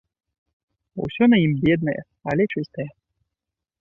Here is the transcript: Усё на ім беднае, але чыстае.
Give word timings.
Усё 1.07 1.23
на 1.33 1.37
ім 1.45 1.53
беднае, 1.67 1.97
але 2.33 2.43
чыстае. 2.53 2.89